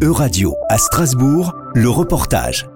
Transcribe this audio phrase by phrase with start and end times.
[0.00, 2.68] Euradio à Strasbourg, le reportage.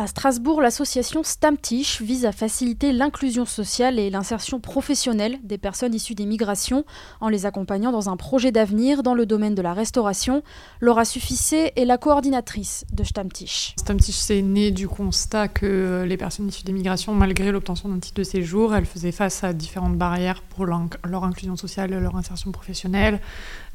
[0.00, 6.14] À Strasbourg, l'association Stamtisch vise à faciliter l'inclusion sociale et l'insertion professionnelle des personnes issues
[6.14, 6.84] des migrations
[7.20, 10.44] en les accompagnant dans un projet d'avenir dans le domaine de la restauration.
[10.80, 13.74] Laura Suffissé est la coordinatrice de Stamtisch.
[13.76, 18.18] Stamtisch, c'est né du constat que les personnes issues des migrations, malgré l'obtention d'un titre
[18.18, 23.18] de séjour, elles faisaient face à différentes barrières pour leur inclusion sociale, leur insertion professionnelle,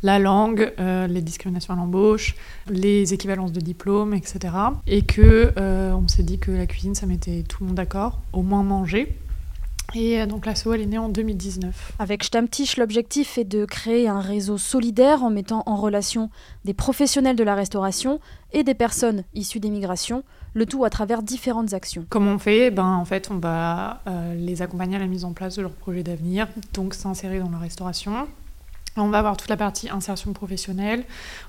[0.03, 2.35] la langue, euh, les discriminations à l'embauche,
[2.69, 4.53] les équivalences de diplômes, etc.
[4.85, 8.21] Et que euh, on s'est dit que la cuisine, ça mettait tout le monde d'accord,
[8.33, 9.17] au moins manger.
[9.95, 11.93] Et euh, donc l'ASSO, elle est née en 2019.
[11.99, 16.29] Avec Stammtisch, l'objectif est de créer un réseau solidaire en mettant en relation
[16.65, 18.19] des professionnels de la restauration
[18.51, 20.23] et des personnes issues des migrations,
[20.53, 22.05] le tout à travers différentes actions.
[22.09, 24.01] Comment on fait ben, En fait, on va
[24.35, 27.57] les accompagner à la mise en place de leur projet d'avenir, donc s'insérer dans la
[27.57, 28.27] restauration,
[29.01, 31.03] on va avoir toute la partie insertion professionnelle.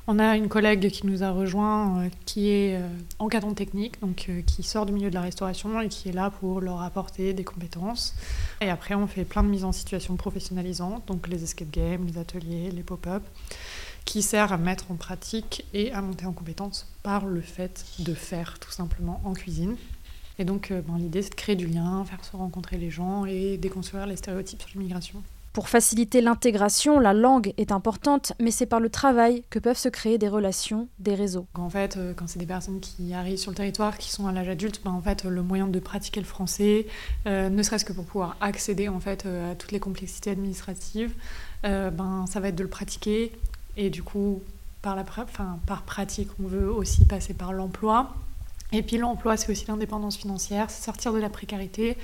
[0.06, 4.40] On a une collègue qui nous a rejoint euh, qui est euh, technique, donc euh,
[4.42, 7.44] qui sort du milieu de la restauration et qui est là pour leur apporter des
[7.44, 8.14] compétences.
[8.60, 12.18] Et après, on fait plein de mises en situation professionnalisantes, donc les escape games, les
[12.18, 13.22] ateliers, les pop-up,
[14.04, 18.14] qui servent à mettre en pratique et à monter en compétences par le fait de
[18.14, 19.76] faire tout simplement en cuisine.
[20.38, 23.56] Et donc, ben, l'idée, c'est de créer du lien, faire se rencontrer les gens et
[23.56, 25.22] déconstruire les stéréotypes sur l'immigration.
[25.54, 29.88] Pour faciliter l'intégration, la langue est importante, mais c'est par le travail que peuvent se
[29.88, 31.46] créer des relations, des réseaux.
[31.54, 34.32] En fait, euh, quand c'est des personnes qui arrivent sur le territoire, qui sont à
[34.32, 36.88] l'âge adulte, ben en fait, le moyen de pratiquer le français,
[37.28, 41.14] euh, ne serait-ce que pour pouvoir accéder en fait euh, à toutes les complexités administratives,
[41.62, 43.32] ben ça va être de le pratiquer
[43.76, 44.42] et du coup
[44.82, 48.12] par la enfin, par pratique, on veut aussi passer par l'emploi.
[48.74, 51.96] Et puis l'emploi, c'est aussi l'indépendance financière, c'est sortir de la précarité.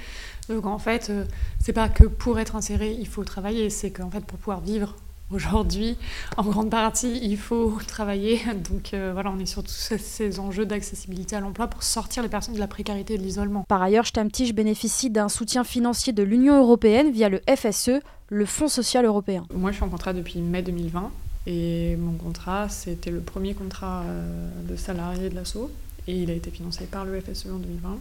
[0.48, 1.24] Donc en fait, euh,
[1.58, 4.94] c'est pas que pour être inséré, il faut travailler, c'est qu'en fait, pour pouvoir vivre
[5.32, 5.96] aujourd'hui,
[6.36, 8.41] en grande partie, il faut travailler.
[8.70, 12.28] Donc euh, voilà, on est sur tous ces enjeux d'accessibilité à l'emploi pour sortir les
[12.28, 13.64] personnes de la précarité et de l'isolement.
[13.68, 18.69] Par ailleurs, Stammtisch bénéficie d'un soutien financier de l'Union européenne via le FSE, le Fonds
[18.69, 19.44] social européen.
[19.52, 21.10] Moi, je suis en contrat depuis mai 2020
[21.47, 25.70] et mon contrat, c'était le premier contrat euh, de salarié de l'assaut
[26.06, 27.99] et il a été financé par le FSE en 2020.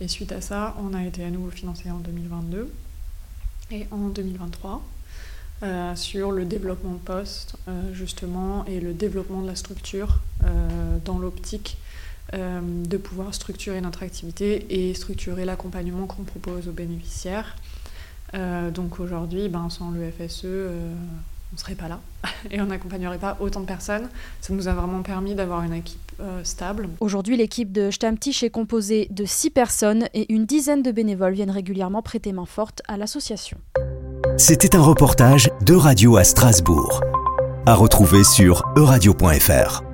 [0.00, 2.72] Et suite à ça, on a été à nouveau financé en 2022
[3.70, 4.82] et en 2023
[5.64, 10.98] euh, sur le développement de postes, euh, justement, et le développement de la structure euh,
[11.04, 11.78] dans l'optique
[12.30, 17.56] de pouvoir structurer notre activité et structurer l'accompagnement qu'on propose aux bénéficiaires.
[18.34, 20.44] donc aujourd'hui, ben, sans le FSE,
[21.52, 22.00] on ne serait pas là
[22.50, 24.08] et on n'accompagnerait pas autant de personnes.
[24.40, 26.88] Ça nous a vraiment permis d'avoir une équipe euh, stable.
[27.00, 31.50] Aujourd'hui, l'équipe de Stammtisch est composée de six personnes et une dizaine de bénévoles viennent
[31.50, 33.58] régulièrement prêter main forte à l'association.
[34.36, 37.00] C'était un reportage de Radio à Strasbourg,
[37.66, 39.87] à retrouver sur euradio.fr.